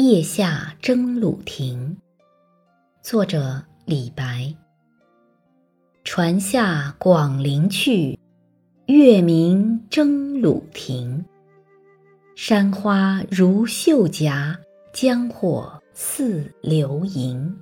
[0.00, 1.96] 夜下征虏亭，
[3.02, 4.54] 作者李白。
[6.04, 8.16] 船下广陵去，
[8.86, 11.24] 月明征虏亭。
[12.36, 14.56] 山花如绣颊，
[14.92, 17.58] 江火似流萤。